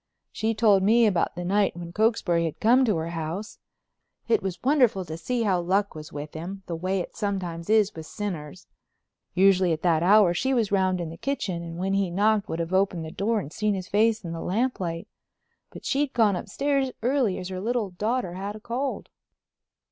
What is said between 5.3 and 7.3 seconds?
how luck was with him—the way it